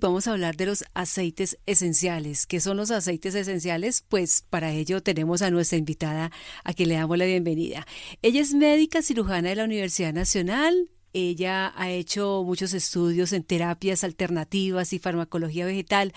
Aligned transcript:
Vamos 0.00 0.26
a 0.26 0.32
hablar 0.32 0.56
de 0.56 0.64
los 0.64 0.82
aceites 0.94 1.58
esenciales. 1.66 2.46
¿Qué 2.46 2.58
son 2.60 2.78
los 2.78 2.90
aceites 2.90 3.34
esenciales? 3.34 4.02
Pues 4.08 4.42
para 4.48 4.72
ello 4.72 5.02
tenemos 5.02 5.42
a 5.42 5.50
nuestra 5.50 5.76
invitada 5.76 6.32
a 6.64 6.72
quien 6.72 6.88
le 6.88 6.94
damos 6.94 7.18
la 7.18 7.26
bienvenida. 7.26 7.86
Ella 8.22 8.40
es 8.40 8.54
médica 8.54 9.02
cirujana 9.02 9.50
de 9.50 9.56
la 9.56 9.64
Universidad 9.64 10.14
Nacional, 10.14 10.88
ella 11.12 11.72
ha 11.76 11.90
hecho 11.90 12.44
muchos 12.46 12.72
estudios 12.72 13.32
en 13.32 13.42
terapias 13.42 14.04
alternativas 14.04 14.92
y 14.92 15.00
farmacología 15.00 15.66
vegetal. 15.66 16.12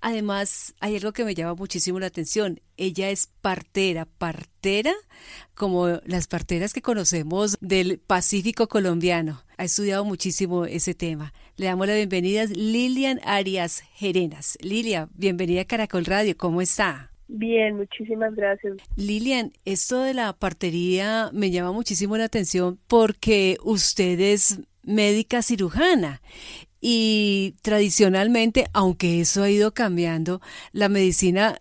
Además, 0.00 0.74
hay 0.80 0.96
algo 0.96 1.12
que 1.14 1.24
me 1.24 1.34
llama 1.34 1.54
muchísimo 1.54 1.98
la 1.98 2.06
atención. 2.06 2.60
Ella 2.76 3.08
es 3.08 3.30
partera, 3.40 4.04
partera 4.04 4.92
como 5.54 5.88
las 6.04 6.26
parteras 6.26 6.74
que 6.74 6.82
conocemos 6.82 7.56
del 7.60 7.98
Pacífico 7.98 8.68
colombiano. 8.68 9.43
Ha 9.56 9.64
estudiado 9.64 10.04
muchísimo 10.04 10.64
ese 10.64 10.94
tema. 10.94 11.32
Le 11.56 11.66
damos 11.66 11.86
la 11.86 11.94
bienvenida 11.94 12.42
a 12.42 12.46
Lilian 12.46 13.20
Arias 13.24 13.82
Gerenas. 13.94 14.58
Lilia, 14.60 15.08
bienvenida 15.14 15.60
a 15.60 15.64
Caracol 15.64 16.04
Radio. 16.04 16.36
¿Cómo 16.36 16.60
está? 16.60 17.12
Bien, 17.28 17.76
muchísimas 17.76 18.34
gracias. 18.34 18.76
Lilian, 18.96 19.52
esto 19.64 20.00
de 20.00 20.12
la 20.12 20.32
partería 20.32 21.30
me 21.32 21.50
llama 21.50 21.70
muchísimo 21.70 22.16
la 22.16 22.24
atención 22.24 22.80
porque 22.88 23.56
usted 23.62 24.18
es 24.18 24.60
médica 24.82 25.40
cirujana 25.40 26.20
y 26.80 27.54
tradicionalmente, 27.62 28.66
aunque 28.72 29.20
eso 29.20 29.42
ha 29.44 29.50
ido 29.50 29.72
cambiando, 29.72 30.40
la 30.72 30.88
medicina 30.88 31.60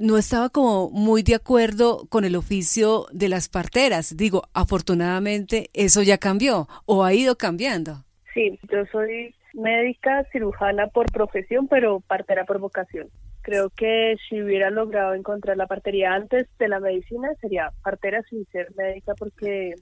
no 0.00 0.18
estaba 0.18 0.48
como 0.48 0.90
muy 0.90 1.22
de 1.22 1.34
acuerdo 1.34 2.06
con 2.08 2.24
el 2.24 2.36
oficio 2.36 3.06
de 3.12 3.28
las 3.28 3.48
parteras. 3.48 4.16
Digo, 4.16 4.42
afortunadamente 4.54 5.70
eso 5.74 6.02
ya 6.02 6.18
cambió 6.18 6.68
o 6.86 7.04
ha 7.04 7.12
ido 7.14 7.36
cambiando. 7.36 8.04
Sí, 8.34 8.58
yo 8.70 8.84
soy 8.92 9.34
médica 9.54 10.24
cirujana 10.32 10.88
por 10.88 11.10
profesión, 11.10 11.68
pero 11.68 12.00
partera 12.00 12.44
por 12.44 12.58
vocación. 12.58 13.08
Creo 13.42 13.70
que 13.70 14.16
si 14.28 14.42
hubiera 14.42 14.70
logrado 14.70 15.14
encontrar 15.14 15.56
la 15.56 15.66
partería 15.66 16.14
antes 16.14 16.46
de 16.58 16.68
la 16.68 16.80
medicina, 16.80 17.28
sería 17.40 17.70
partera 17.82 18.22
sin 18.28 18.44
ser 18.46 18.74
médica, 18.76 19.14
porque 19.14 19.74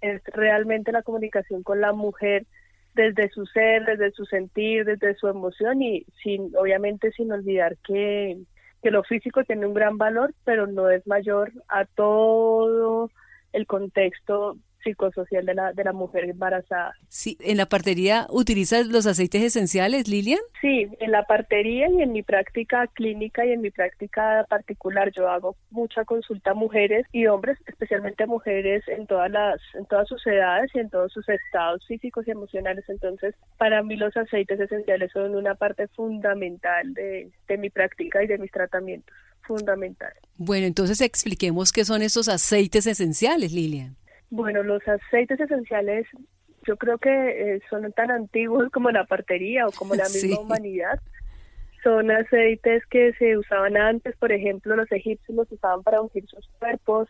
es 0.00 0.22
realmente 0.32 0.92
la 0.92 1.02
comunicación 1.02 1.62
con 1.62 1.80
la 1.80 1.92
mujer 1.92 2.46
desde 2.94 3.28
su 3.30 3.46
ser, 3.46 3.84
desde 3.84 4.12
su 4.12 4.24
sentir, 4.24 4.84
desde 4.84 5.14
su 5.16 5.28
emoción 5.28 5.82
y 5.82 6.06
sin, 6.22 6.56
obviamente 6.56 7.12
sin 7.12 7.30
olvidar 7.32 7.76
que, 7.86 8.38
que 8.82 8.90
lo 8.90 9.02
físico 9.02 9.44
tiene 9.44 9.66
un 9.66 9.74
gran 9.74 9.98
valor, 9.98 10.34
pero 10.44 10.66
no 10.66 10.90
es 10.90 11.06
mayor 11.06 11.52
a 11.68 11.84
todo 11.84 13.10
el 13.52 13.66
contexto 13.66 14.56
psicosocial 14.82 15.46
de 15.46 15.54
la, 15.54 15.72
de 15.72 15.84
la 15.84 15.92
mujer 15.92 16.24
embarazada. 16.24 16.94
Sí, 17.08 17.36
¿en 17.40 17.56
la 17.56 17.66
partería 17.66 18.26
utilizas 18.30 18.86
los 18.86 19.06
aceites 19.06 19.42
esenciales, 19.42 20.08
Lilian? 20.08 20.40
Sí, 20.60 20.88
en 21.00 21.10
la 21.12 21.24
partería 21.24 21.88
y 21.88 22.02
en 22.02 22.12
mi 22.12 22.22
práctica 22.22 22.86
clínica 22.88 23.44
y 23.44 23.52
en 23.52 23.60
mi 23.60 23.70
práctica 23.70 24.46
particular 24.48 25.12
yo 25.12 25.28
hago 25.28 25.56
mucha 25.70 26.04
consulta 26.04 26.52
a 26.52 26.54
mujeres 26.54 27.06
y 27.12 27.26
hombres, 27.26 27.58
especialmente 27.66 28.24
a 28.24 28.26
mujeres 28.26 28.82
en 28.88 29.06
todas 29.06 29.30
las 29.30 29.60
en 29.74 29.86
todas 29.86 30.08
sus 30.08 30.26
edades 30.26 30.70
y 30.74 30.78
en 30.78 30.90
todos 30.90 31.12
sus 31.12 31.28
estados 31.28 31.86
físicos 31.86 32.26
y 32.26 32.30
emocionales. 32.30 32.84
Entonces, 32.88 33.34
para 33.58 33.82
mí 33.82 33.96
los 33.96 34.16
aceites 34.16 34.60
esenciales 34.60 35.10
son 35.12 35.34
una 35.34 35.54
parte 35.54 35.88
fundamental 35.88 36.92
de, 36.94 37.30
de 37.48 37.58
mi 37.58 37.70
práctica 37.70 38.22
y 38.22 38.26
de 38.26 38.38
mis 38.38 38.50
tratamientos 38.50 39.14
fundamental. 39.50 40.12
Bueno, 40.36 40.66
entonces 40.66 41.00
expliquemos 41.00 41.72
qué 41.72 41.84
son 41.84 42.02
esos 42.02 42.28
aceites 42.28 42.86
esenciales, 42.86 43.52
Lilian. 43.52 43.96
Bueno, 44.30 44.62
los 44.62 44.86
aceites 44.86 45.40
esenciales 45.40 46.06
yo 46.66 46.76
creo 46.76 46.98
que 46.98 47.10
eh, 47.54 47.60
son 47.68 47.90
tan 47.92 48.10
antiguos 48.10 48.70
como 48.70 48.90
la 48.90 49.04
partería 49.04 49.66
o 49.66 49.72
como 49.72 49.94
la 49.94 50.04
misma 50.14 50.40
humanidad. 50.40 51.00
Son 51.82 52.10
aceites 52.10 52.84
que 52.86 53.12
se 53.14 53.38
usaban 53.38 53.76
antes, 53.76 54.14
por 54.16 54.32
ejemplo, 54.32 54.76
los 54.76 54.90
egipcios 54.92 55.36
los 55.36 55.50
usaban 55.50 55.82
para 55.82 56.02
ungir 56.02 56.26
sus 56.26 56.46
cuerpos, 56.58 57.08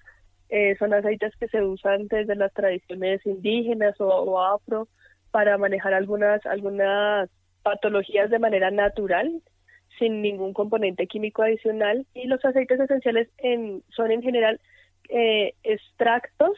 eh, 0.49 0.77
son 0.79 0.95
aceites 0.95 1.35
que 1.37 1.49
se 1.49 1.63
usan 1.63 2.09
desde 2.09 2.35
las 2.37 2.53
tradiciones 2.53 3.25
indígenas 3.27 3.95
o, 4.01 4.41
afro 4.41 4.89
para 5.31 5.59
manejar 5.59 5.95
algunas, 5.95 6.45
algunas 6.47 7.29
patologías 7.63 8.31
de 8.31 8.39
manera 8.39 8.71
natural, 8.71 9.43
sin 9.99 10.23
ningún 10.23 10.53
componente 10.53 11.07
químico 11.07 11.43
adicional. 11.43 12.07
Y 12.15 12.27
los 12.27 12.45
aceites 12.45 12.81
esenciales 12.81 13.29
en, 13.39 13.83
son 13.91 14.11
en 14.11 14.23
general 14.23 14.61
eh, 15.09 15.55
extractos 15.63 16.57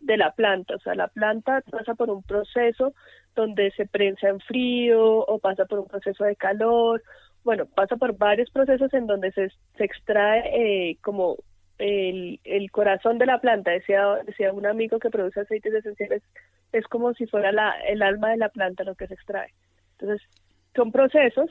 de 0.00 0.16
la 0.16 0.32
planta. 0.32 0.74
O 0.74 0.80
sea, 0.80 0.94
la 0.94 1.08
planta 1.08 1.62
pasa 1.70 1.94
por 1.94 2.10
un 2.10 2.22
proceso 2.22 2.94
donde 3.34 3.70
se 3.72 3.86
prensa 3.86 4.28
en 4.28 4.40
frío 4.40 5.02
o 5.02 5.38
pasa 5.38 5.64
por 5.66 5.80
un 5.80 5.86
proceso 5.86 6.24
de 6.24 6.36
calor. 6.36 7.02
Bueno, 7.44 7.66
pasa 7.66 7.96
por 7.96 8.16
varios 8.16 8.50
procesos 8.50 8.92
en 8.92 9.06
donde 9.06 9.32
se, 9.32 9.50
se 9.76 9.84
extrae 9.84 10.90
eh, 10.90 10.98
como 11.02 11.36
el, 11.78 12.40
el, 12.44 12.70
corazón 12.70 13.18
de 13.18 13.26
la 13.26 13.40
planta. 13.40 13.70
Decía, 13.70 14.06
decía 14.26 14.52
un 14.52 14.66
amigo 14.66 14.98
que 14.98 15.10
produce 15.10 15.40
aceites 15.40 15.72
esenciales, 15.72 16.22
es 16.72 16.86
como 16.86 17.14
si 17.14 17.26
fuera 17.26 17.52
la, 17.52 17.70
el 17.88 18.02
alma 18.02 18.30
de 18.30 18.36
la 18.36 18.50
planta 18.50 18.84
lo 18.84 18.94
que 18.94 19.06
se 19.06 19.14
extrae. 19.14 19.52
Entonces, 19.98 20.26
son 20.74 20.92
procesos 20.92 21.50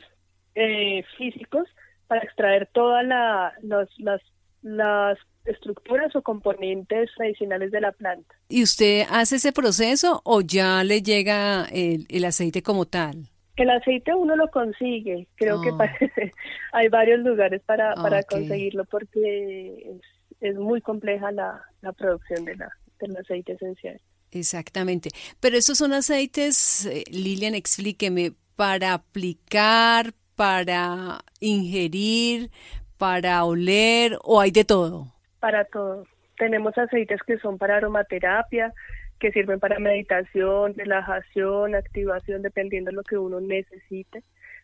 eh, 0.56 1.04
físicos 1.18 1.68
para 2.08 2.22
extraer 2.22 2.68
todas 2.72 3.06
la, 3.06 3.54
las, 3.62 4.22
las 4.62 5.18
estructuras 5.46 6.16
o 6.16 6.22
componentes 6.22 7.10
tradicionales 7.16 7.72
de 7.72 7.82
la 7.82 7.92
planta. 7.92 8.36
¿Y 8.50 8.64
usted 8.64 9.06
hace 9.10 9.38
ese 9.38 9.52
proceso 9.52 10.22
o 10.24 10.42
ya 10.42 10.84
le 10.84 11.02
llega 11.02 11.66
el, 11.72 12.26
aceite 12.26 12.62
como 12.62 12.86
tal? 12.86 13.30
El 13.56 13.70
aceite 13.70 14.14
uno 14.14 14.36
lo 14.36 14.50
consigue, 14.50 15.28
creo 15.36 15.62
que 15.62 15.70
ah. 15.70 15.92
hay 16.74 16.88
varios 16.88 17.20
lugares 17.20 17.62
para, 17.66 17.94
para 17.96 18.24
conseguirlo 18.24 18.86
porque 18.86 19.98
es, 20.40 20.56
muy 20.56 20.82
compleja 20.82 21.32
la, 21.32 21.62
la 21.82 21.92
producción 21.92 22.46
de 22.46 22.56
la, 22.56 22.70
del 23.00 23.18
aceite 23.18 23.54
esencial. 23.54 24.00
Exactamente. 24.32 25.10
Pero 25.40 25.58
esos 25.58 25.78
son 25.78 25.94
aceites, 25.94 26.86
eh, 26.86 27.04
Lilian, 27.12 27.56
explíqueme, 27.56 28.34
para 28.56 28.94
aplicar, 28.94 30.14
para 30.36 31.20
ingerir, 31.40 32.52
para 33.00 33.44
oler 33.46 34.20
o 34.24 34.42
hay 34.42 34.52
de 34.52 34.66
todo? 34.66 35.08
Para 35.40 35.64
todo. 35.64 36.06
Tenemos 36.38 36.78
aceites 36.78 37.22
que 37.26 37.40
son 37.40 37.58
para 37.58 37.78
aromaterapia, 37.78 38.74
que 39.20 39.32
sirven 39.32 39.60
para 39.60 39.80
meditación, 39.80 40.74
relajación, 40.76 41.76
activación, 41.76 42.42
dependiendo 42.42 42.92
de 42.92 42.98
lo 42.98 43.04
que 43.04 43.18
uno 43.18 43.40
necesite. 43.40 44.22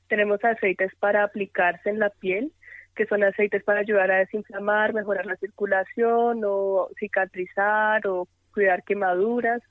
Tenemos 0.09 0.44
aceites 0.44 0.91
para 1.00 1.24
aplicarse 1.24 1.90
en 1.90 2.00
la 2.00 2.09
piel, 2.09 2.51
que 2.94 3.06
son 3.06 3.24
aceites 3.24 3.63
para 3.63 3.79
ayudar 3.79 4.12
a 4.12 4.19
desinflamar, 4.19 4.94
mejorar 4.94 5.25
la 5.25 5.38
circulación 5.38 6.41
o 6.45 6.90
cicatrizar 7.00 8.06
o 8.06 8.28
cuidar 8.53 8.84
quemaduras 8.84 9.62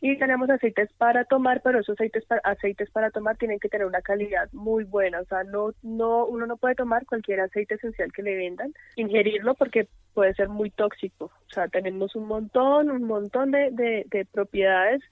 y 0.00 0.18
tenemos 0.18 0.50
aceites 0.50 0.92
para 0.98 1.24
tomar, 1.24 1.62
pero 1.62 1.80
esos 1.80 1.94
aceites 1.94 2.24
para, 2.26 2.40
aceites 2.44 2.90
para 2.90 3.10
tomar 3.10 3.36
tienen 3.36 3.58
que 3.58 3.68
tener 3.68 3.86
una 3.86 4.02
calidad 4.02 4.48
muy 4.52 4.84
buena, 4.84 5.20
o 5.20 5.24
sea, 5.24 5.44
no, 5.44 5.72
no, 5.82 6.26
uno 6.26 6.46
no 6.46 6.56
puede 6.56 6.74
tomar 6.74 7.06
cualquier 7.06 7.40
aceite 7.40 7.76
esencial 7.76 8.12
que 8.12 8.22
le 8.22 8.36
vendan, 8.36 8.74
ingerirlo 8.96 9.54
porque 9.54 9.88
puede 10.12 10.34
ser 10.34 10.48
muy 10.48 10.70
tóxico, 10.70 11.26
o 11.26 11.50
sea, 11.50 11.68
tenemos 11.68 12.14
un 12.14 12.26
montón, 12.26 12.90
un 12.90 13.04
montón 13.04 13.50
de, 13.50 13.70
de, 13.70 14.26
propiedades 14.26 15.02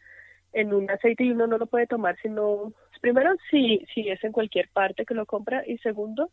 en 0.53 0.73
un 0.75 0.91
aceite 0.91 1.25
y 1.25 1.31
uno 1.31 1.47
no 1.47 1.59
lo 1.59 1.67
puede 1.67 1.87
tomar 1.87 2.17
sino, 2.21 2.73
primero, 3.01 3.35
si, 3.51 3.85
si 3.95 4.11
es 4.11 4.23
en 4.23 4.33
cualquier 4.33 4.69
parte 4.71 5.07
que 5.07 5.15
lo 5.15 5.25
compra 5.27 5.63
y 5.67 5.79
segundo, 5.79 6.31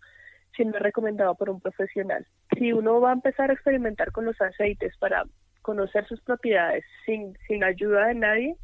si 0.56 0.66
no 0.66 0.76
es 0.76 0.82
recomendado 0.82 1.36
por 1.36 1.50
un 1.50 1.62
profesional. 1.62 2.28
Si 2.58 2.74
uno 2.74 3.00
va 3.00 3.12
a 3.12 3.14
empezar 3.14 3.50
a 3.50 3.54
experimentar 3.54 4.12
con 4.12 4.26
los 4.26 4.40
aceites 4.42 4.96
para 4.98 5.24
conocer 5.62 6.06
sus 6.08 6.22
propiedades 6.22 6.84
sin, 7.06 7.38
sin 7.48 7.64
ayuda 7.64 8.08
de 8.08 8.16
nadie, 8.16 8.56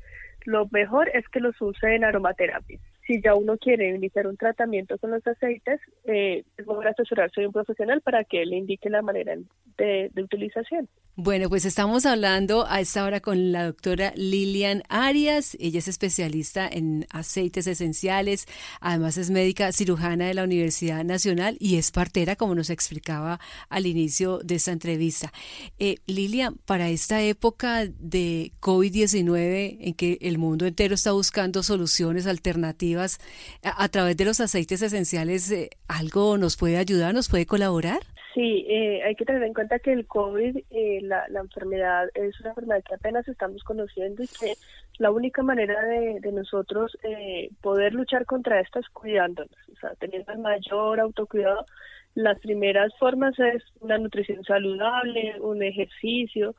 lo 0.46 0.68
mejor 0.72 1.10
es 1.14 1.28
que 1.30 1.40
los 1.40 1.60
use 1.62 1.96
en 1.96 2.04
aromaterapia. 2.04 2.80
Si 3.08 3.22
ya 3.22 3.36
uno 3.36 3.58
quiere 3.58 3.96
iniciar 3.96 4.28
un 4.28 4.36
tratamiento 4.36 4.98
con 4.98 5.12
los 5.12 5.26
aceites, 5.26 5.80
eh, 6.04 6.44
es 6.58 6.68
mejor 6.68 6.88
asesorarse 6.90 7.40
de 7.40 7.48
un 7.48 7.54
profesional 7.54 8.02
para 8.02 8.26
que 8.26 8.46
le 8.46 8.58
indique 8.58 8.90
la 8.90 9.02
manera 9.02 9.36
de, 9.78 10.12
de 10.14 10.24
utilización. 10.24 10.90
Bueno, 11.16 11.50
pues 11.50 11.66
estamos 11.66 12.06
hablando 12.06 12.68
a 12.68 12.82
esta 12.82 13.06
hora 13.06 13.22
con 13.22 13.52
la 13.52 13.66
doctora 13.66 14.12
Lilian 14.16 14.84
Arias. 14.90 15.56
Ella 15.60 15.80
es 15.80 15.88
especialista 15.88 16.68
en 16.68 17.08
aceites 17.10 17.66
esenciales, 17.66 18.46
además 18.82 19.18
es 19.18 19.32
médica 19.32 19.72
cirujana 19.72 20.28
de 20.28 20.34
la 20.34 20.44
Universidad 20.44 21.04
Nacional 21.06 21.56
y 21.60 21.78
es 21.78 21.92
partera, 21.92 22.36
como 22.36 22.56
nos 22.56 22.70
explicaba 22.70 23.40
al 23.70 23.86
inicio 23.88 24.40
de 24.40 24.56
esta 24.56 24.72
entrevista. 24.72 25.32
Eh, 25.80 25.96
Lilian, 26.08 26.58
para 26.66 26.90
esta 26.90 27.22
época 27.22 27.86
de 27.88 28.52
COVID-19 28.60 29.78
en 29.80 29.94
que 29.94 30.18
el 30.22 30.38
mundo 30.38 30.66
entero 30.66 30.94
está 30.94 31.14
buscando 31.14 31.64
soluciones 31.64 32.28
alternativas 32.28 32.97
a, 33.00 33.88
través 33.90 34.18
de 34.18 34.26
los 34.26 34.40
aceites 34.40 34.82
esenciales, 34.82 35.52
eh, 35.52 35.70
¿algo 35.88 36.38
nos 36.38 36.58
puede 36.58 36.78
ayudar, 36.78 37.14
nos 37.14 37.30
puede 37.30 37.46
colaborar? 37.46 38.00
Sí, 38.38 38.68
eh, 38.70 39.02
hay 39.04 39.16
que 39.16 39.26
tener 39.26 39.42
en 39.42 39.56
cuenta 39.56 39.80
que 39.80 39.92
el 39.92 40.06
COVID, 40.06 40.58
eh, 40.70 41.00
la, 41.02 41.26
enfermedad, 41.42 42.08
es 42.14 42.40
una 42.40 42.50
enfermedad 42.50 42.84
que 42.88 42.94
apenas 42.94 43.28
estamos 43.28 43.64
conociendo 43.64 44.22
y 44.22 44.28
que 44.28 44.54
la 45.00 45.10
única 45.10 45.42
manera 45.42 45.82
de, 45.84 46.32
nosotros 46.32 46.96
eh, 47.02 47.50
poder 47.62 47.96
luchar 47.96 48.28
contra 48.28 48.60
esto 48.60 48.78
es 48.78 48.88
cuidándonos, 48.90 49.58
o 49.74 49.80
sea, 49.80 49.96
teniendo 49.96 50.34
el 50.34 50.38
mayor 50.38 51.00
autocuidado. 51.00 51.66
Las 52.14 52.40
primeras 52.40 52.96
formas 53.00 53.34
es 53.40 53.64
una 53.80 53.98
nutrición 53.98 54.44
saludable, 54.44 55.42
un 55.42 55.64
ejercicio 55.64 56.54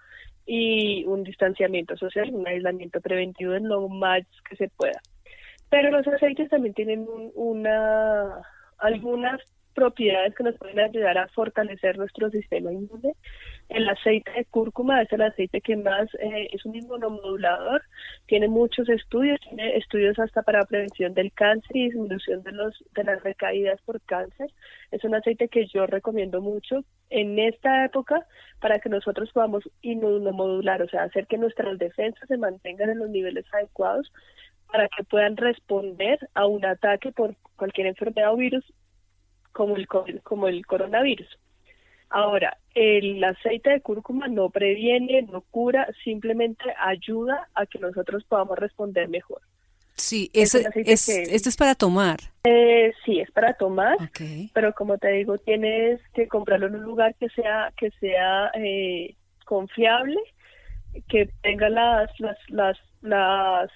y 0.47 1.05
un 1.05 1.23
distanciamiento 1.23 1.97
social, 1.97 2.35
un 2.35 2.49
aislamiento 2.49 3.01
preventivo 3.01 3.55
en 3.55 3.69
lo 3.69 3.89
más 3.89 4.23
que 4.51 4.57
se 4.57 4.69
pueda. 4.69 5.01
Pero 5.71 5.91
los 5.91 6.07
aceites 6.07 6.49
también 6.49 6.75
tienen 6.75 7.07
una 7.35 8.43
algunas 8.79 9.41
propiedades 9.79 10.35
que 10.35 10.43
nos 10.43 10.57
pueden 10.57 10.81
ayudar 10.81 11.17
a 11.19 11.29
fortalecer 11.29 11.97
nuestro 11.99 12.31
sistema 12.31 12.73
inmune. 12.73 13.15
El 13.69 13.89
aceite 13.89 14.31
de 14.33 14.45
cúrcuma 14.47 15.03
es 15.03 15.13
el 15.13 15.23
aceite 15.23 15.61
que 15.61 15.77
más 15.77 16.09
eh, 16.15 16.49
es 16.51 16.65
un 16.65 16.75
inmunomodulador, 16.75 17.83
tiene 18.27 18.49
muchos 18.49 18.89
estudios, 18.89 19.39
tiene 19.41 19.77
estudios 19.77 20.19
hasta 20.19 20.43
para 20.43 20.65
prevención 20.65 21.15
del 21.15 21.33
cáncer 21.33 21.77
y 21.77 21.85
disminución 21.85 22.43
de, 22.43 22.53
los, 22.53 22.75
de 22.95 23.05
las 23.05 23.23
recaídas 23.23 23.81
por 23.83 24.01
cáncer. 24.01 24.51
Es 24.91 25.05
un 25.05 25.15
aceite 25.15 25.47
que 25.49 25.67
yo 25.67 25.87
recomiendo 25.87 26.41
mucho 26.41 26.83
en 27.11 27.39
esta 27.39 27.85
época 27.85 28.27
para 28.61 28.81
que 28.81 28.89
nosotros 28.89 29.31
podamos 29.33 29.63
inmunomodular, 29.83 30.83
o 30.83 30.89
sea, 30.89 31.05
hacer 31.05 31.29
que 31.29 31.39
nuestras 31.39 31.79
defensas 31.79 32.27
se 32.27 32.37
mantengan 32.37 32.91
en 32.91 32.99
los 32.99 33.11
niveles 33.11 33.45
adecuados 33.53 34.11
para 34.71 34.89
que 34.89 35.05
puedan 35.05 35.37
responder 35.37 36.19
a 36.35 36.47
un 36.47 36.65
ataque 36.65 37.13
por 37.13 37.35
cualquier 37.57 37.89
enfermedad 37.89 38.33
o 38.33 38.37
virus 38.37 38.65
como 39.53 39.77
el, 39.77 39.89
como 40.23 40.49
el 40.49 40.67
coronavirus. 40.67 41.29
Ahora, 42.11 42.57
el 42.75 43.23
aceite 43.23 43.71
de 43.71 43.81
cúrcuma 43.81 44.29
no 44.29 44.49
previene, 44.51 45.23
no 45.23 45.43
cura, 45.51 45.89
simplemente 46.05 46.65
ayuda 46.79 47.49
a 47.55 47.67
que 47.67 47.79
nosotros 47.79 48.25
podamos 48.25 48.59
responder 48.59 49.09
mejor. 49.09 49.43
Sí, 49.95 50.31
es, 50.33 50.55
es, 50.55 51.09
esto 51.09 51.49
es 51.49 51.57
para 51.57 51.75
tomar. 51.75 52.19
Eh, 52.45 52.93
sí, 53.05 53.19
es 53.19 53.31
para 53.33 53.55
tomar, 53.55 53.97
pero 54.55 54.73
como 54.73 54.97
te 54.97 55.09
digo, 55.09 55.39
tienes 55.39 56.01
que 56.15 56.29
comprarlo 56.29 56.69
en 56.69 56.77
un 56.77 56.83
lugar 56.83 57.17
que 57.17 57.29
sea 57.31 57.73
que 57.77 57.91
sea 57.99 58.53
eh, 58.55 59.17
confiable, 59.45 60.21
que 61.09 61.29
tenga 61.43 61.69
las, 61.69 62.09
las, 62.21 62.39
las, 62.49 62.79
las 63.03 63.71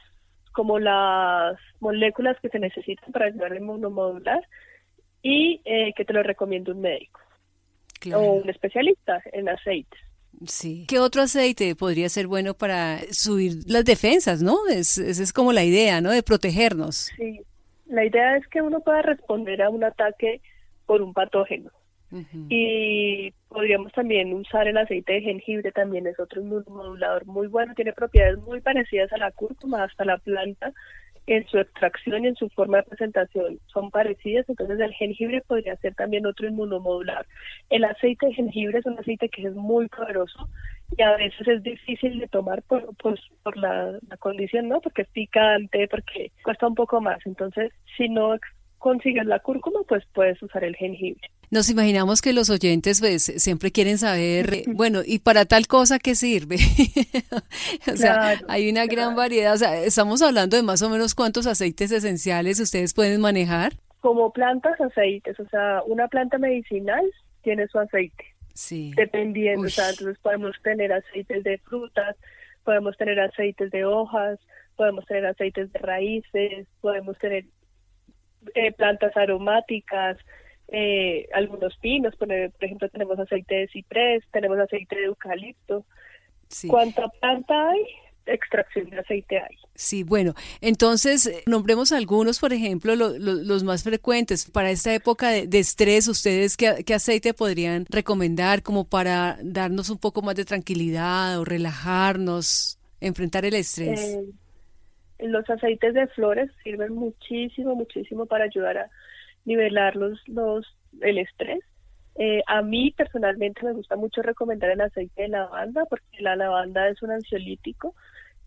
como 0.52 0.78
las 0.78 1.58
moléculas 1.80 2.36
que 2.40 2.48
se 2.48 2.58
necesitan 2.58 3.12
para 3.12 3.26
ayudar 3.26 3.52
a 3.52 3.56
inmunomodular 3.56 4.46
y 5.22 5.60
eh, 5.64 5.92
que 5.96 6.04
te 6.04 6.12
lo 6.12 6.22
recomiendo 6.22 6.72
un 6.72 6.80
médico 6.80 7.20
o 8.14 8.32
un 8.32 8.50
especialista 8.50 9.22
en 9.32 9.48
aceites. 9.48 10.00
Sí. 10.46 10.86
¿Qué 10.88 10.98
otro 10.98 11.22
aceite 11.22 11.76
podría 11.76 12.08
ser 12.08 12.26
bueno 12.26 12.54
para 12.54 12.98
subir 13.12 13.58
las 13.66 13.84
defensas, 13.84 14.42
no? 14.42 14.66
Es, 14.68 14.98
esa 14.98 15.22
es 15.22 15.32
como 15.32 15.52
la 15.52 15.62
idea, 15.62 16.00
¿no? 16.00 16.10
De 16.10 16.22
protegernos. 16.22 17.12
Sí. 17.16 17.40
La 17.86 18.04
idea 18.04 18.36
es 18.36 18.46
que 18.48 18.62
uno 18.62 18.80
pueda 18.80 19.02
responder 19.02 19.62
a 19.62 19.68
un 19.68 19.84
ataque 19.84 20.40
por 20.86 21.02
un 21.02 21.12
patógeno. 21.12 21.70
Y 22.50 23.32
podríamos 23.52 23.92
también 23.92 24.32
usar 24.32 24.66
el 24.66 24.78
aceite 24.78 25.12
de 25.12 25.20
jengibre, 25.20 25.72
también 25.72 26.06
es 26.06 26.18
otro 26.18 26.42
modulador 26.42 27.26
muy 27.26 27.46
bueno, 27.46 27.74
tiene 27.74 27.92
propiedades 27.92 28.38
muy 28.38 28.60
parecidas 28.60 29.12
a 29.12 29.18
la 29.18 29.30
cúrcuma, 29.30 29.84
hasta 29.84 30.04
la 30.04 30.18
planta 30.18 30.72
en 31.26 31.46
su 31.46 31.58
extracción 31.58 32.24
y 32.24 32.28
en 32.28 32.34
su 32.34 32.48
forma 32.48 32.78
de 32.78 32.82
presentación 32.84 33.60
son 33.66 33.90
parecidas, 33.90 34.48
entonces 34.48 34.80
el 34.80 34.92
jengibre 34.94 35.40
podría 35.46 35.76
ser 35.76 35.94
también 35.94 36.26
otro 36.26 36.48
inmunomodular. 36.48 37.26
El 37.70 37.84
aceite 37.84 38.26
de 38.26 38.34
jengibre 38.34 38.78
es 38.78 38.86
un 38.86 38.98
aceite 38.98 39.28
que 39.28 39.42
es 39.42 39.54
muy 39.54 39.86
poderoso 39.88 40.48
y 40.96 41.02
a 41.02 41.16
veces 41.16 41.46
es 41.46 41.62
difícil 41.62 42.18
de 42.18 42.28
tomar 42.28 42.62
por, 42.62 42.94
pues, 42.96 43.20
por 43.42 43.56
la, 43.56 43.98
la 44.08 44.16
condición, 44.16 44.68
¿no? 44.68 44.80
Porque 44.80 45.02
es 45.02 45.08
picante, 45.08 45.86
porque 45.88 46.32
cuesta 46.42 46.66
un 46.66 46.74
poco 46.74 47.00
más. 47.00 47.18
Entonces, 47.24 47.72
si 47.96 48.08
no 48.08 48.36
consigues 48.78 49.24
la 49.26 49.38
cúrcuma, 49.38 49.80
pues 49.86 50.04
puedes 50.12 50.42
usar 50.42 50.64
el 50.64 50.76
jengibre. 50.76 51.30
Nos 51.52 51.68
imaginamos 51.68 52.22
que 52.22 52.32
los 52.32 52.48
oyentes 52.48 53.00
pues, 53.00 53.24
siempre 53.24 53.70
quieren 53.70 53.98
saber, 53.98 54.62
bueno, 54.68 55.00
¿y 55.04 55.18
para 55.18 55.44
tal 55.44 55.66
cosa 55.66 55.98
qué 55.98 56.14
sirve? 56.14 56.56
o 57.92 57.94
sea, 57.94 58.40
hay 58.48 58.70
una 58.70 58.86
gran 58.86 59.14
variedad. 59.14 59.52
O 59.52 59.58
sea, 59.58 59.76
estamos 59.84 60.22
hablando 60.22 60.56
de 60.56 60.62
más 60.62 60.80
o 60.80 60.88
menos 60.88 61.14
cuántos 61.14 61.46
aceites 61.46 61.92
esenciales 61.92 62.58
ustedes 62.58 62.94
pueden 62.94 63.20
manejar. 63.20 63.74
Como 64.00 64.32
plantas, 64.32 64.80
aceites. 64.80 65.38
O 65.40 65.48
sea, 65.50 65.82
una 65.84 66.08
planta 66.08 66.38
medicinal 66.38 67.04
tiene 67.42 67.68
su 67.68 67.78
aceite. 67.78 68.24
Sí. 68.54 68.92
Dependiendo. 68.96 69.66
O 69.66 69.68
sea, 69.70 69.90
entonces 69.90 70.16
podemos 70.22 70.56
tener 70.62 70.90
aceites 70.90 71.44
de 71.44 71.58
frutas, 71.58 72.16
podemos 72.64 72.96
tener 72.96 73.20
aceites 73.20 73.70
de 73.70 73.84
hojas, 73.84 74.38
podemos 74.76 75.04
tener 75.04 75.26
aceites 75.26 75.70
de 75.70 75.78
raíces, 75.80 76.66
podemos 76.80 77.18
tener 77.18 77.44
eh, 78.54 78.72
plantas 78.72 79.14
aromáticas, 79.18 80.16
eh, 80.72 81.28
algunos 81.34 81.76
pinos, 81.76 82.16
por, 82.16 82.32
ejemplo 82.32 82.88
tenemos 82.88 83.18
aceite 83.18 83.54
de 83.54 83.68
ciprés, 83.68 84.24
tenemos 84.32 84.58
aceite 84.58 84.96
de 84.96 85.04
eucalipto. 85.04 85.84
¿Cuánta 86.68 87.08
planta 87.08 87.70
hay? 87.70 87.84
extracción 88.24 88.88
de 88.90 89.00
aceite 89.00 89.38
hay. 89.38 89.56
Sí, 89.74 90.04
bueno, 90.04 90.34
entonces 90.60 91.26
eh, 91.26 91.42
nombremos 91.46 91.90
algunos, 91.92 92.38
por 92.38 92.52
ejemplo, 92.52 92.94
los 92.94 93.64
más 93.64 93.82
frecuentes. 93.82 94.48
Para 94.50 94.70
esta 94.70 94.94
época 94.94 95.30
de, 95.30 95.58
estrés, 95.58 96.06
¿ustedes 96.08 96.56
qué, 96.56 96.94
aceite 96.94 97.34
podrían 97.34 97.84
recomendar 97.90 98.62
como 98.62 98.84
para 98.84 99.38
darnos 99.42 99.90
un 99.90 99.98
poco 99.98 100.22
más 100.22 100.36
de 100.36 100.44
tranquilidad 100.44 101.40
o 101.40 101.44
relajarnos, 101.44 102.78
enfrentar 103.00 103.44
el 103.44 103.54
estrés? 103.54 104.18
los 105.18 105.48
aceites 105.48 105.94
de 105.94 106.08
flores 106.08 106.50
sirven 106.64 106.94
muchísimo, 106.94 107.76
muchísimo 107.76 108.26
para 108.26 108.44
ayudar 108.44 108.78
a 108.78 108.90
nivelar 109.44 109.96
los, 109.96 110.20
los, 110.28 110.66
el 111.00 111.18
estrés. 111.18 111.60
Eh, 112.16 112.42
a 112.46 112.60
mí 112.62 112.92
personalmente 112.96 113.64
me 113.64 113.72
gusta 113.72 113.96
mucho 113.96 114.20
recomendar 114.22 114.70
el 114.70 114.82
aceite 114.82 115.22
de 115.22 115.28
lavanda 115.28 115.84
porque 115.86 116.20
la 116.20 116.36
lavanda 116.36 116.88
es 116.88 117.02
un 117.02 117.10
ansiolítico. 117.10 117.94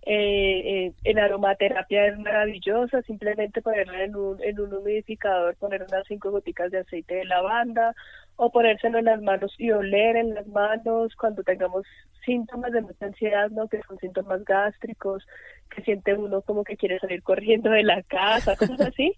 Eh, 0.08 0.86
eh, 0.86 0.94
en 1.04 1.18
aromaterapia 1.18 2.06
es 2.06 2.20
maravillosa, 2.20 3.02
simplemente 3.02 3.64
ponerla 3.64 4.04
en 4.04 4.16
un, 4.16 4.44
en 4.44 4.60
un 4.60 4.72
humidificador, 4.72 5.56
poner 5.56 5.82
unas 5.82 6.06
cinco 6.08 6.30
goticas 6.30 6.70
de 6.70 6.78
aceite 6.78 7.16
de 7.16 7.26
lavanda 7.26 7.96
o 8.36 8.52
ponérselo 8.52 9.00
en 9.00 9.06
las 9.06 9.20
manos 9.24 9.56
y 9.58 9.72
oler 9.72 10.16
en 10.18 10.36
las 10.36 10.46
manos 10.46 11.16
cuando 11.16 11.42
tengamos 11.42 11.88
síntomas 12.24 12.72
de 12.72 12.82
mucha 12.82 13.08
ansiedad, 13.08 13.50
¿no? 13.50 13.68
Que 13.68 13.82
son 13.88 13.98
síntomas 13.98 14.46
gástricos, 14.46 15.26
que 15.74 15.82
siente 15.82 16.14
uno 16.14 16.44
como 16.44 16.64
que 16.64 16.78
quiere 16.78 17.00
salir 17.00 17.24
corriendo 17.24 17.72
de 17.72 17.82
la 17.82 18.04
casa, 18.04 18.56
cosas 18.56 18.82
así. 18.82 19.16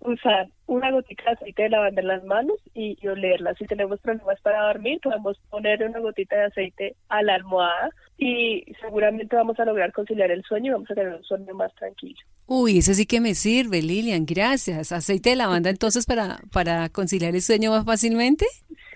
Usar 0.00 0.48
una 0.66 0.90
gotica 0.90 1.24
de 1.24 1.30
aceite 1.32 1.62
de 1.64 1.68
lavanda 1.68 2.00
en 2.00 2.08
las 2.08 2.24
manos 2.24 2.56
y, 2.74 2.96
olerla. 3.06 3.54
Si 3.54 3.66
tenemos 3.66 4.00
problemas 4.00 4.40
para 4.40 4.66
dormir, 4.66 4.98
podemos 5.02 5.38
poner 5.50 5.82
una 5.84 5.98
gotita 6.00 6.36
de 6.36 6.44
aceite 6.44 6.96
a 7.08 7.22
la 7.22 7.34
almohada 7.34 7.90
y 8.16 8.64
seguramente 8.80 9.36
vamos 9.36 9.58
a 9.60 9.64
lograr 9.64 9.92
conciliar 9.92 10.30
el 10.30 10.42
sueño 10.44 10.70
y 10.70 10.72
vamos 10.74 10.90
a 10.90 10.94
tener 10.94 11.14
un 11.14 11.24
sueño 11.24 11.54
más 11.54 11.74
tranquilo. 11.74 12.18
Uy, 12.46 12.78
ese 12.78 12.94
sí 12.94 13.06
que 13.06 13.20
me 13.20 13.34
sirve, 13.34 13.82
Lilian, 13.82 14.26
gracias. 14.26 14.92
¿Aceite 14.92 15.30
de 15.30 15.36
lavanda 15.36 15.70
entonces 15.70 16.06
para, 16.06 16.38
para 16.52 16.88
conciliar 16.88 17.34
el 17.34 17.42
sueño 17.42 17.70
más 17.70 17.84
fácilmente? 17.84 18.46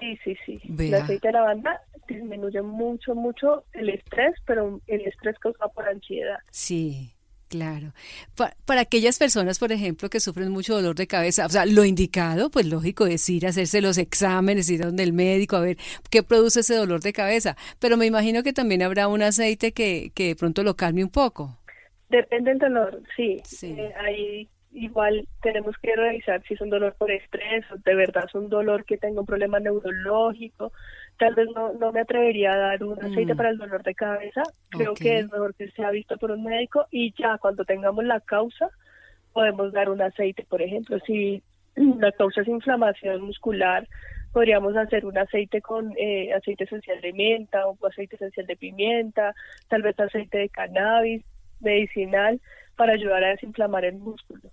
Sí, 0.00 0.18
sí, 0.24 0.36
sí. 0.44 0.60
El 0.78 0.94
aceite 0.94 1.28
de 1.28 1.32
lavanda 1.32 1.80
disminuye 2.08 2.62
mucho, 2.62 3.14
mucho 3.14 3.64
el 3.72 3.88
estrés, 3.90 4.34
pero 4.46 4.80
el 4.86 5.00
estrés 5.02 5.38
causado 5.38 5.70
por 5.72 5.88
ansiedad. 5.88 6.38
Sí. 6.50 7.13
Claro. 7.54 7.92
para 8.66 8.80
aquellas 8.80 9.16
personas, 9.16 9.60
por 9.60 9.70
ejemplo, 9.70 10.10
que 10.10 10.18
sufren 10.18 10.50
mucho 10.50 10.74
dolor 10.74 10.96
de 10.96 11.06
cabeza, 11.06 11.46
o 11.46 11.48
sea, 11.48 11.66
lo 11.66 11.84
indicado, 11.84 12.50
pues 12.50 12.66
lógico, 12.66 13.06
es 13.06 13.28
ir 13.28 13.46
a 13.46 13.50
hacerse 13.50 13.80
los 13.80 13.96
exámenes, 13.96 14.68
ir 14.70 14.82
a 14.82 14.86
donde 14.86 15.04
el 15.04 15.12
médico 15.12 15.54
a 15.54 15.60
ver 15.60 15.76
qué 16.10 16.24
produce 16.24 16.60
ese 16.60 16.74
dolor 16.74 17.00
de 17.00 17.12
cabeza. 17.12 17.56
Pero 17.78 17.96
me 17.96 18.06
imagino 18.06 18.42
que 18.42 18.52
también 18.52 18.82
habrá 18.82 19.06
un 19.06 19.22
aceite 19.22 19.70
que, 19.70 20.10
que 20.16 20.28
de 20.28 20.36
pronto 20.36 20.64
lo 20.64 20.74
calme 20.74 21.04
un 21.04 21.10
poco. 21.10 21.56
Depende 22.08 22.50
del 22.50 22.58
dolor, 22.58 23.00
sí. 23.16 23.40
Eh, 23.62 23.92
ahí 24.04 24.48
igual 24.74 25.26
tenemos 25.40 25.76
que 25.78 25.94
revisar 25.96 26.42
si 26.42 26.54
es 26.54 26.60
un 26.60 26.70
dolor 26.70 26.94
por 26.98 27.10
estrés 27.10 27.64
o 27.72 27.76
de 27.76 27.94
verdad 27.94 28.24
es 28.26 28.34
un 28.34 28.48
dolor 28.48 28.84
que 28.84 28.98
tenga 28.98 29.20
un 29.20 29.26
problema 29.26 29.60
neurológico 29.60 30.72
tal 31.18 31.34
vez 31.34 31.48
no, 31.54 31.72
no 31.74 31.92
me 31.92 32.00
atrevería 32.00 32.52
a 32.52 32.56
dar 32.56 32.84
un 32.84 33.02
aceite 33.02 33.34
mm. 33.34 33.36
para 33.36 33.50
el 33.50 33.58
dolor 33.58 33.82
de 33.82 33.94
cabeza. 33.94 34.42
Creo 34.70 34.94
que 34.94 35.18
es 35.18 35.30
mejor 35.30 35.54
que 35.54 35.70
sea 35.70 35.90
visto 35.90 36.16
por 36.16 36.30
un 36.30 36.44
médico 36.44 36.86
y 36.90 37.14
ya 37.16 37.38
cuando 37.38 37.64
tengamos 37.64 38.04
la 38.04 38.20
causa 38.20 38.70
podemos 39.32 39.72
dar 39.72 39.90
un 39.90 40.02
aceite. 40.02 40.44
Por 40.48 40.62
ejemplo, 40.62 40.98
si 41.06 41.42
la 41.76 42.12
causa 42.12 42.42
es 42.42 42.48
inflamación 42.48 43.22
muscular, 43.22 43.86
podríamos 44.32 44.76
hacer 44.76 45.06
un 45.06 45.16
aceite 45.16 45.60
con 45.60 45.92
eh, 45.96 46.32
aceite 46.32 46.64
esencial 46.64 47.00
de 47.00 47.12
menta 47.12 47.66
o 47.66 47.76
aceite 47.86 48.16
esencial 48.16 48.46
de 48.46 48.56
pimienta, 48.56 49.34
tal 49.68 49.82
vez 49.82 49.98
aceite 49.98 50.38
de 50.38 50.48
cannabis 50.48 51.24
medicinal 51.60 52.40
para 52.76 52.94
ayudar 52.94 53.22
a 53.22 53.28
desinflamar 53.28 53.84
el 53.84 53.94
músculo. 53.94 54.50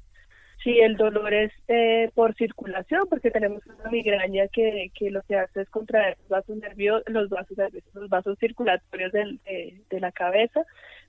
Si 0.64 0.80
el 0.80 0.96
dolor 0.96 1.34
es 1.34 1.52
eh, 1.68 2.12
por 2.14 2.36
circulación, 2.36 3.08
porque 3.10 3.32
tenemos 3.32 3.66
una 3.66 3.90
migraña 3.90 4.48
que, 4.48 4.92
que 4.94 5.10
lo 5.10 5.22
que 5.24 5.36
hace 5.36 5.62
es 5.62 5.70
contraer 5.70 6.18
los 6.20 6.30
vasos 6.30 6.58
nerviosos, 6.58 7.04
los 7.08 7.30
vasos 7.30 7.58
los 7.94 8.10
vasos 8.10 8.38
circulatorios 8.38 9.12
de 9.12 10.00
la 10.00 10.12
cabeza, 10.12 10.62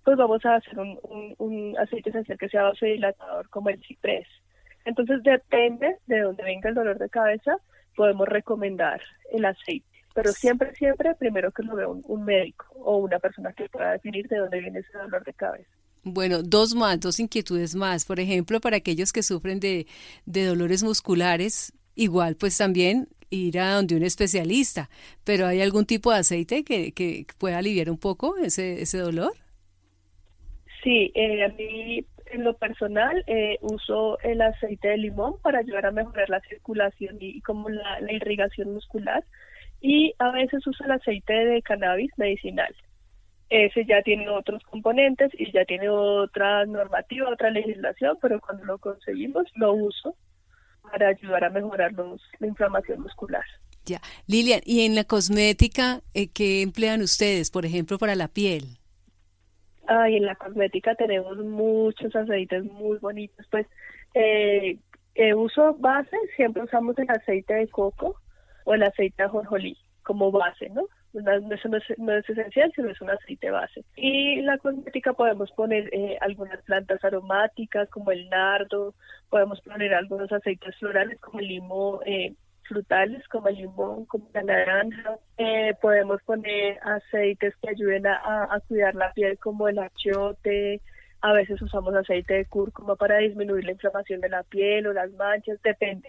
pues 0.05 0.17
vamos 0.17 0.45
a 0.47 0.57
hacer 0.57 0.79
un 0.79 1.77
aceite 1.79 2.11
esencial 2.11 2.39
que 2.39 2.49
sea 2.49 2.63
vasodilatador 2.63 3.49
como 3.51 3.69
el 3.69 3.83
ciprés. 3.83 4.27
Entonces 4.85 5.23
depende 5.23 5.97
de 6.07 6.21
dónde 6.21 6.43
venga 6.43 6.69
el 6.69 6.75
dolor 6.75 6.99
de 6.99 7.09
cabeza, 7.09 7.57
podemos 7.95 8.29
recomendar 8.29 9.01
el 9.33 9.45
aceite. 9.45 9.87
Pero 10.15 10.33
siempre, 10.33 10.75
siempre, 10.75 11.15
primero 11.15 11.53
que 11.53 11.63
lo 11.63 11.77
vea 11.77 11.89
un 11.89 12.25
médico 12.25 12.67
o 12.75 12.99
una 12.99 13.19
persona 13.19 13.53
que 13.53 13.69
pueda 13.69 13.93
definir 13.93 14.29
de 14.29 14.39
dónde 14.39 14.61
viene 14.61 14.81
ese 14.81 14.99
dolor 14.99 15.25
de 15.25 15.33
cabeza. 15.33 15.71
Bueno, 16.05 16.43
dos 16.43 16.75
más, 16.75 16.99
dos 17.01 17.21
inquietudes 17.21 17.75
más. 17.75 18.05
Por 18.05 18.19
ejemplo, 18.19 18.61
para 18.61 18.77
aquellos 18.77 19.13
que 19.13 19.23
sufren 19.23 19.61
de, 19.61 19.87
de 20.27 20.45
dolores 20.45 20.83
musculares, 20.83 21.73
igual 21.95 22.37
pues 22.37 22.59
también 22.59 23.09
ir 23.31 23.59
a 23.59 23.75
donde 23.75 23.97
un 23.97 24.03
especialista. 24.03 24.91
Pero 25.25 25.47
¿hay 25.47 25.61
algún 25.61 25.87
tipo 25.87 26.13
de 26.13 26.19
aceite 26.19 26.65
que, 26.65 26.93
que 26.93 27.27
pueda 27.39 27.59
aliviar 27.59 27.91
un 27.91 27.99
poco 27.99 28.37
ese, 28.37 28.83
ese 28.83 28.99
dolor? 28.99 29.33
Sí, 30.83 31.13
eh, 31.15 31.45
a 31.45 31.49
mí 31.49 32.05
en 32.27 32.45
lo 32.45 32.55
personal 32.55 33.23
eh, 33.27 33.59
uso 33.61 34.19
el 34.21 34.41
aceite 34.41 34.89
de 34.89 34.99
limón 34.99 35.35
para 35.43 35.61
ayudar 35.61 35.87
a 35.87 35.93
mejorar 35.93 36.29
la 36.29 36.41
circulación 36.41 37.17
y, 37.21 37.41
como 37.43 37.69
la, 37.69 38.01
la, 38.01 38.13
irrigación 38.13 38.73
muscular 38.73 39.23
y 39.81 40.15
a 40.19 40.31
veces 40.33 40.67
uso 40.67 40.85
el 40.85 40.93
aceite 40.93 41.33
de 41.33 41.63
cannabis 41.63 42.11
medicinal 42.17 42.75
ese 43.53 43.85
ya 43.85 44.01
tiene 44.01 44.31
otros 44.31 44.63
componentes 44.65 45.31
y 45.39 45.53
ya 45.53 45.67
tiene 45.67 45.91
otra 45.91 46.65
normativa, 46.65 47.29
otra 47.29 47.51
legislación, 47.51 48.17
pero 48.23 48.41
cuando 48.41 48.65
lo 48.65 48.79
conseguimos 48.79 49.45
lo 49.57 49.75
uso 49.75 50.17
para 50.83 51.09
ayudar 51.09 51.45
a 51.45 51.51
mejorar 51.51 51.93
los, 51.93 52.23
la 52.39 52.47
inflamación 52.47 53.03
muscular. 53.03 53.45
Ya, 53.85 54.01
Lilian, 54.27 54.61
¿y 54.65 54.87
en 54.87 54.95
la 54.95 55.05
cosmética 55.05 56.01
eh, 56.15 56.29
qué 56.33 56.63
emplean 56.63 57.03
ustedes, 57.03 57.51
por 57.51 57.67
ejemplo, 57.67 57.99
para 57.99 58.15
la 58.15 58.29
piel? 58.29 58.79
Ay, 59.87 60.17
en 60.17 60.25
la 60.25 60.35
cosmética 60.37 60.95
tenemos 60.95 61.37
muchos 61.37 62.17
aceites 62.17 62.65
muy 62.65 62.99
bonitos. 62.99 63.47
Pues 63.51 63.67
eh, 64.15 64.79
eh, 65.15 65.35
uso 65.35 65.75
base, 65.75 66.17
siempre 66.37 66.63
usamos 66.63 66.97
el 66.99 67.11
aceite 67.11 67.53
de 67.53 67.69
coco 67.69 68.17
o 68.65 68.73
el 68.73 68.83
aceite 68.83 69.17
de 69.19 69.25
ajonjolí 69.25 69.77
como 70.05 70.31
base, 70.31 70.71
¿no? 70.71 70.87
Eso 71.15 71.69
no 71.69 71.77
es, 72.13 72.29
esencial, 72.29 72.73
sino 72.75 72.91
es 72.91 73.01
un 73.01 73.11
aceite 73.11 73.51
base. 73.51 73.85
Y 73.97 74.41
la 74.43 74.59
cosmética 74.59 75.13
podemos 75.13 75.51
poner 75.53 75.89
eh, 75.93 76.17
algunas 76.21 76.63
plantas 76.63 77.05
aromáticas 77.05 77.89
como 77.91 78.11
el 78.11 78.29
nardo, 78.31 78.95
podemos 79.29 79.61
poner 79.61 79.95
algunos 79.95 80.33
aceites 80.33 80.77
florales 80.79 81.21
como 81.21 81.41
el 81.41 81.49
limón, 81.49 82.01
eh, 82.07 82.35
frutales 82.63 83.27
como 83.29 83.49
el 83.49 83.57
limón, 83.57 84.07
como 84.07 84.29
la 84.33 84.43
naranja. 84.43 85.17
Eh, 85.39 85.75
podemos 85.81 86.23
poner 86.23 86.79
aceites 86.83 87.55
que 87.57 87.71
ayuden 87.71 88.07
a, 88.07 88.49
a, 88.51 88.61
cuidar 88.61 88.95
la 88.95 89.13
piel 89.13 89.39
como 89.39 89.69
el 89.69 89.79
achiote. 89.79 90.81
A 91.21 91.33
veces 91.33 91.61
usamos 91.61 91.95
aceite 91.95 92.35
de 92.35 92.47
cúrcuma 92.47 92.97
para 92.97 93.19
disminuir 93.19 93.65
la 93.65 93.73
inflamación 93.73 94.21
de 94.21 94.29
la 94.29 94.43
piel 94.43 94.87
o 94.87 94.93
las 94.93 95.11
manchas, 95.13 95.61
depende 95.63 96.09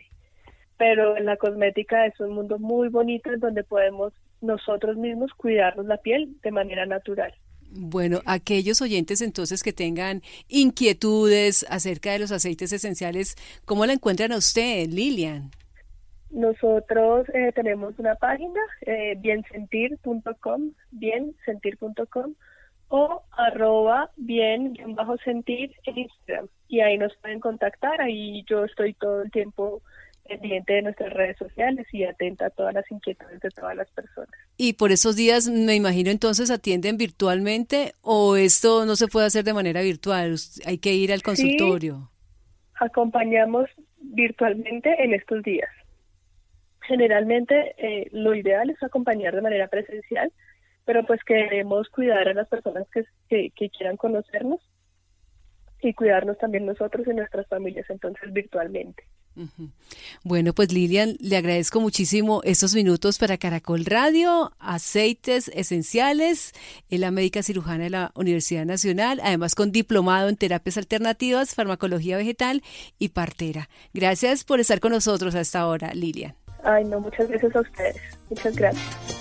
pero 0.77 1.15
en 1.15 1.25
la 1.25 1.37
cosmética 1.37 2.05
es 2.05 2.19
un 2.19 2.33
mundo 2.33 2.59
muy 2.59 2.89
bonito 2.89 3.31
en 3.31 3.39
donde 3.39 3.63
podemos 3.63 4.11
nosotros 4.43 4.97
mismos 4.97 5.33
cuidarnos 5.33 5.85
la 5.85 5.97
piel 5.97 6.35
de 6.43 6.51
manera 6.51 6.85
natural. 6.85 7.33
Bueno, 7.75 8.19
aquellos 8.25 8.81
oyentes 8.81 9.21
entonces 9.21 9.63
que 9.63 9.73
tengan 9.73 10.21
inquietudes 10.47 11.65
acerca 11.69 12.11
de 12.11 12.19
los 12.19 12.31
aceites 12.31 12.71
esenciales, 12.71 13.35
¿cómo 13.65 13.85
la 13.87 13.93
encuentran 13.93 14.31
a 14.31 14.37
usted, 14.37 14.87
Lilian? 14.89 15.49
Nosotros 16.29 17.27
eh, 17.33 17.51
tenemos 17.53 17.97
una 17.97 18.15
página, 18.15 18.59
eh, 18.81 19.15
biensentir.com, 19.17 20.71
biensentir.com 20.91 22.33
o 22.89 23.23
arroba 23.31 24.11
bien-sentir 24.17 25.75
en 25.85 25.97
Instagram. 25.97 26.47
Y 26.67 26.81
ahí 26.81 26.97
nos 26.97 27.15
pueden 27.17 27.39
contactar, 27.39 28.01
ahí 28.01 28.43
yo 28.47 28.65
estoy 28.65 28.93
todo 28.93 29.23
el 29.23 29.31
tiempo 29.31 29.81
pendiente 30.27 30.73
de 30.73 30.81
nuestras 30.81 31.13
redes 31.13 31.37
sociales 31.37 31.87
y 31.91 32.03
atenta 32.03 32.47
a 32.47 32.49
todas 32.49 32.73
las 32.73 32.89
inquietudes 32.91 33.39
de 33.39 33.49
todas 33.49 33.75
las 33.75 33.89
personas. 33.91 34.33
Y 34.57 34.73
por 34.73 34.91
esos 34.91 35.15
días, 35.15 35.47
me 35.49 35.75
imagino 35.75 36.09
entonces, 36.09 36.49
atienden 36.51 36.97
virtualmente 36.97 37.93
o 38.01 38.35
esto 38.35 38.85
no 38.85 38.95
se 38.95 39.07
puede 39.07 39.27
hacer 39.27 39.43
de 39.43 39.53
manera 39.53 39.81
virtual, 39.81 40.35
hay 40.65 40.77
que 40.77 40.93
ir 40.93 41.11
al 41.11 41.21
consultorio. 41.21 42.09
acompañamos 42.79 43.69
virtualmente 43.99 45.03
en 45.03 45.13
estos 45.13 45.43
días. 45.43 45.69
Generalmente 46.81 47.75
eh, 47.77 48.09
lo 48.11 48.35
ideal 48.35 48.69
es 48.69 48.81
acompañar 48.83 49.35
de 49.35 49.41
manera 49.41 49.67
presencial, 49.67 50.31
pero 50.85 51.05
pues 51.05 51.23
queremos 51.23 51.87
cuidar 51.89 52.27
a 52.27 52.33
las 52.33 52.47
personas 52.49 52.85
que, 53.29 53.51
que 53.51 53.69
quieran 53.69 53.95
conocernos 53.95 54.59
y 55.83 55.93
cuidarnos 55.93 56.37
también 56.37 56.65
nosotros 56.65 57.05
y 57.07 57.13
nuestras 57.13 57.47
familias, 57.47 57.85
entonces 57.89 58.31
virtualmente. 58.31 59.03
Bueno, 60.23 60.53
pues 60.53 60.71
Lilian, 60.71 61.15
le 61.19 61.37
agradezco 61.37 61.79
muchísimo 61.79 62.41
estos 62.43 62.75
minutos 62.75 63.17
para 63.17 63.37
Caracol 63.37 63.85
Radio, 63.85 64.51
aceites 64.59 65.49
esenciales, 65.49 66.53
en 66.89 67.01
la 67.01 67.11
médica 67.11 67.41
cirujana 67.41 67.85
de 67.85 67.89
la 67.89 68.11
Universidad 68.15 68.65
Nacional, 68.65 69.19
además 69.23 69.55
con 69.55 69.71
diplomado 69.71 70.29
en 70.29 70.37
terapias 70.37 70.77
alternativas, 70.77 71.55
farmacología 71.55 72.17
vegetal 72.17 72.61
y 72.99 73.09
partera. 73.09 73.69
Gracias 73.93 74.43
por 74.43 74.59
estar 74.59 74.79
con 74.79 74.91
nosotros 74.91 75.33
hasta 75.35 75.61
ahora, 75.61 75.93
Lilian. 75.93 76.35
Ay, 76.63 76.85
no, 76.85 76.99
muchas 76.99 77.27
gracias 77.27 77.55
a 77.55 77.61
ustedes. 77.61 78.01
Muchas 78.29 78.55
gracias. 78.55 79.13